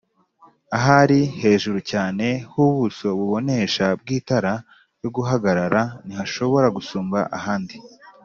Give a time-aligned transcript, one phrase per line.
[0.77, 4.53] Ahari hejuru cyane h ubuso bubonesha bw itara
[4.97, 7.75] ryo guhagarara ntihashobora gusumba ahandi